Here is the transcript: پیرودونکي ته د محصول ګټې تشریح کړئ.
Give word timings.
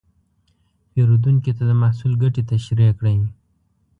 پیرودونکي 0.91 1.51
ته 1.57 1.63
د 1.69 1.71
محصول 1.81 2.13
ګټې 2.21 2.41
تشریح 2.51 2.91
کړئ. 2.99 3.17